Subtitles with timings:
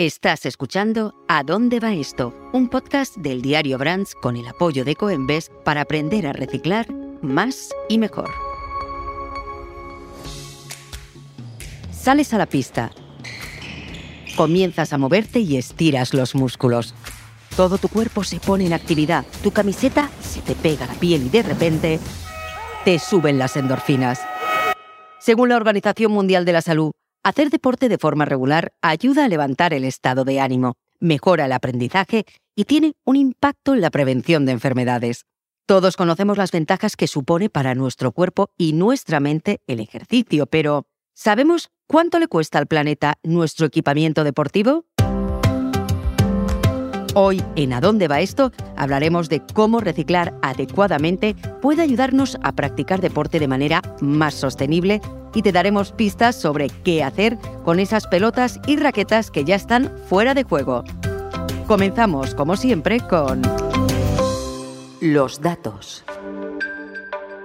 [0.00, 2.34] Estás escuchando ¿A dónde va esto?
[2.54, 7.68] Un podcast del diario Brands con el apoyo de Coembes para aprender a reciclar más
[7.86, 8.30] y mejor.
[11.92, 12.92] Sales a la pista.
[14.38, 16.94] Comienzas a moverte y estiras los músculos.
[17.54, 21.26] Todo tu cuerpo se pone en actividad, tu camiseta se te pega a la piel
[21.26, 22.00] y de repente
[22.86, 24.18] te suben las endorfinas.
[25.18, 26.92] Según la Organización Mundial de la Salud,
[27.22, 32.24] Hacer deporte de forma regular ayuda a levantar el estado de ánimo, mejora el aprendizaje
[32.56, 35.26] y tiene un impacto en la prevención de enfermedades.
[35.66, 40.86] Todos conocemos las ventajas que supone para nuestro cuerpo y nuestra mente el ejercicio, pero
[41.14, 44.86] ¿sabemos cuánto le cuesta al planeta nuestro equipamiento deportivo?
[47.14, 48.52] Hoy, en ¿A dónde va esto?
[48.76, 55.00] hablaremos de cómo reciclar adecuadamente puede ayudarnos a practicar deporte de manera más sostenible
[55.34, 59.92] y te daremos pistas sobre qué hacer con esas pelotas y raquetas que ya están
[60.08, 60.84] fuera de juego.
[61.66, 63.42] Comenzamos, como siempre, con
[65.00, 66.04] los datos.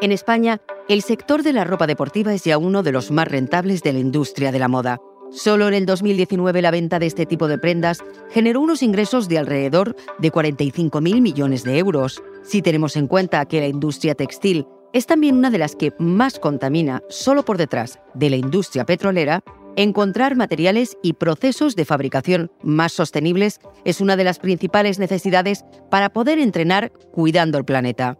[0.00, 3.84] En España, el sector de la ropa deportiva es ya uno de los más rentables
[3.84, 4.98] de la industria de la moda.
[5.34, 9.38] Solo en el 2019 la venta de este tipo de prendas generó unos ingresos de
[9.38, 12.22] alrededor de 45.000 millones de euros.
[12.42, 16.38] Si tenemos en cuenta que la industria textil es también una de las que más
[16.38, 19.42] contamina, solo por detrás de la industria petrolera,
[19.74, 26.10] encontrar materiales y procesos de fabricación más sostenibles es una de las principales necesidades para
[26.10, 28.18] poder entrenar cuidando el planeta.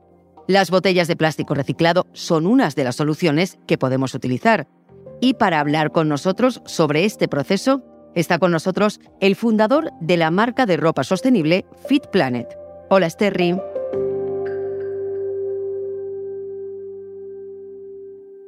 [0.48, 4.66] Las botellas de plástico reciclado son unas de las soluciones que podemos utilizar,
[5.23, 7.81] y para hablar con nosotros sobre este proceso,
[8.17, 12.48] está con nosotros el fundador de la marca de ropa sostenible Fit Planet.
[12.91, 13.53] Hola, Sterry.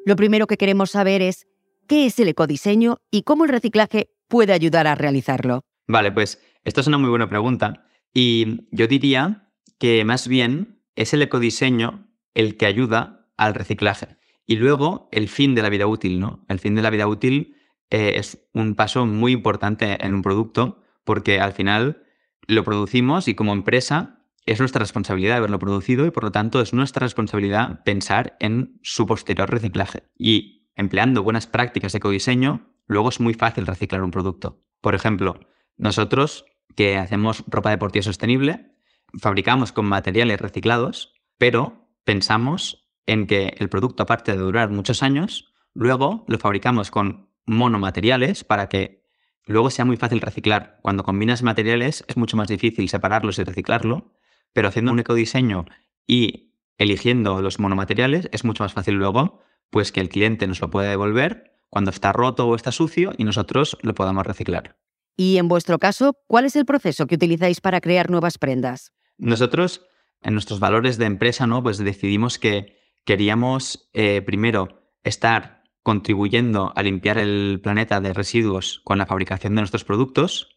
[0.04, 1.46] Lo primero que queremos saber es
[1.86, 5.62] qué es el ecodiseño y cómo el reciclaje puede ayudar a realizarlo.
[5.86, 7.86] Vale, pues esta es una muy buena pregunta.
[8.12, 14.16] Y yo diría que más bien es el ecodiseño el que ayuda al reciclaje.
[14.46, 16.44] Y luego el fin de la vida útil, ¿no?
[16.48, 17.56] El fin de la vida útil
[17.90, 22.02] eh, es un paso muy importante en un producto porque al final
[22.46, 26.74] lo producimos y como empresa es nuestra responsabilidad haberlo producido y por lo tanto es
[26.74, 30.04] nuestra responsabilidad pensar en su posterior reciclaje.
[30.18, 34.62] Y empleando buenas prácticas de ecodiseño, luego es muy fácil reciclar un producto.
[34.80, 35.40] Por ejemplo,
[35.76, 36.44] nosotros
[36.76, 38.74] que hacemos ropa deportiva sostenible,
[39.18, 45.52] fabricamos con materiales reciclados, pero pensamos en que el producto, aparte de durar muchos años,
[45.74, 49.04] luego lo fabricamos con monomateriales para que
[49.46, 50.78] luego sea muy fácil reciclar.
[50.82, 54.12] Cuando combinas materiales es mucho más difícil separarlos y reciclarlo,
[54.52, 55.66] pero haciendo un ecodiseño
[56.06, 59.40] y eligiendo los monomateriales es mucho más fácil luego
[59.70, 63.24] pues que el cliente nos lo pueda devolver cuando está roto o está sucio y
[63.24, 64.76] nosotros lo podamos reciclar.
[65.16, 68.92] Y en vuestro caso, ¿cuál es el proceso que utilizáis para crear nuevas prendas?
[69.18, 69.84] Nosotros,
[70.22, 71.62] en nuestros valores de empresa, ¿no?
[71.62, 78.98] Pues decidimos que queríamos eh, primero estar contribuyendo a limpiar el planeta de residuos con
[78.98, 80.48] la fabricación de nuestros productos.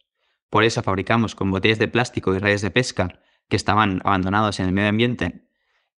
[0.48, 4.66] Por eso fabricamos con botellas de plástico y redes de pesca que estaban abandonados en
[4.66, 5.46] el medio ambiente.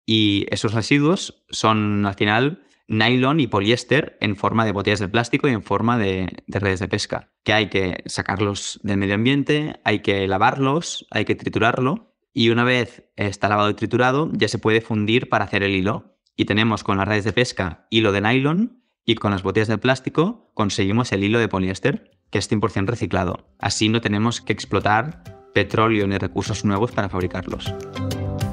[0.05, 5.47] Y esos residuos son al final nylon y poliéster en forma de botellas de plástico
[5.47, 9.81] y en forma de, de, redes de pesca, que hay que sacarlos del medio ambiente,
[9.85, 14.59] hay que lavarlos, hay que triturarlo y una vez está lavado y triturado ya se
[14.59, 18.23] puede fundir para hacer el hilo y tenemos con las redes de pesca hilo de
[18.23, 22.87] nylon y con las botellas de plástico conseguimos el hilo de poliéster que es 100%
[22.87, 23.47] reciclado.
[23.59, 27.75] Así no tenemos que explotar petróleo ni recursos nuevos para fabricarlos.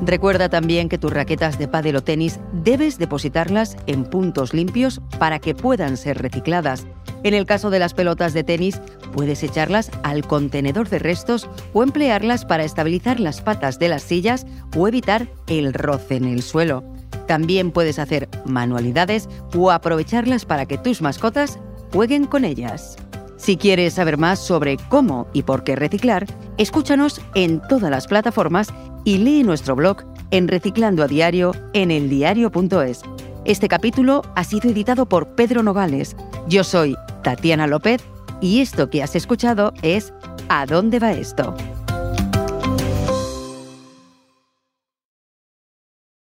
[0.01, 5.39] Recuerda también que tus raquetas de pádel o tenis debes depositarlas en puntos limpios para
[5.39, 6.85] que puedan ser recicladas.
[7.23, 8.81] En el caso de las pelotas de tenis,
[9.13, 14.45] puedes echarlas al contenedor de restos o emplearlas para estabilizar las patas de las sillas
[14.75, 16.83] o evitar el roce en el suelo.
[17.27, 21.59] También puedes hacer manualidades o aprovecharlas para que tus mascotas
[21.93, 22.97] jueguen con ellas.
[23.37, 26.25] Si quieres saber más sobre cómo y por qué reciclar,
[26.57, 28.69] escúchanos en todas las plataformas
[29.03, 33.01] y lee nuestro blog en Reciclando a Diario en eldiario.es.
[33.45, 36.15] Este capítulo ha sido editado por Pedro Nogales.
[36.47, 38.01] Yo soy Tatiana López
[38.41, 40.13] y esto que has escuchado es
[40.49, 41.55] ¿A dónde va esto?